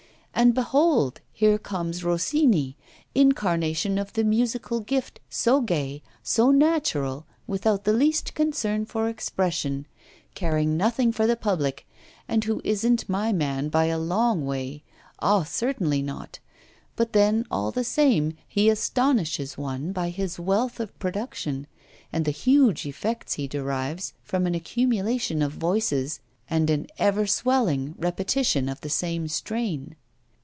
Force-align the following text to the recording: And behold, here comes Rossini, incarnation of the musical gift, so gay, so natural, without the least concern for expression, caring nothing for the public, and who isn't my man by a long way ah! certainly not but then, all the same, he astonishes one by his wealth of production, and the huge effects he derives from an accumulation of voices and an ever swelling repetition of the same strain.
And 0.33 0.55
behold, 0.55 1.19
here 1.33 1.59
comes 1.59 2.03
Rossini, 2.03 2.75
incarnation 3.13 3.97
of 3.99 4.13
the 4.13 4.23
musical 4.23 4.79
gift, 4.79 5.19
so 5.29 5.59
gay, 5.61 6.01
so 6.23 6.49
natural, 6.49 7.27
without 7.45 7.83
the 7.83 7.93
least 7.93 8.33
concern 8.33 8.85
for 8.85 9.07
expression, 9.07 9.85
caring 10.33 10.75
nothing 10.77 11.11
for 11.11 11.27
the 11.27 11.35
public, 11.35 11.85
and 12.27 12.43
who 12.45 12.59
isn't 12.63 13.07
my 13.09 13.31
man 13.33 13.69
by 13.69 13.85
a 13.85 13.99
long 13.99 14.43
way 14.45 14.83
ah! 15.19 15.43
certainly 15.43 16.01
not 16.01 16.39
but 16.95 17.13
then, 17.13 17.45
all 17.51 17.69
the 17.71 17.83
same, 17.83 18.33
he 18.47 18.67
astonishes 18.67 19.59
one 19.59 19.91
by 19.91 20.09
his 20.09 20.39
wealth 20.39 20.79
of 20.79 20.97
production, 20.97 21.67
and 22.11 22.23
the 22.25 22.31
huge 22.31 22.87
effects 22.87 23.33
he 23.33 23.47
derives 23.49 24.13
from 24.23 24.47
an 24.47 24.55
accumulation 24.55 25.41
of 25.43 25.51
voices 25.51 26.19
and 26.49 26.71
an 26.71 26.87
ever 26.97 27.27
swelling 27.27 27.93
repetition 27.99 28.67
of 28.69 28.79
the 28.81 28.89
same 28.89 29.27
strain. 29.27 29.95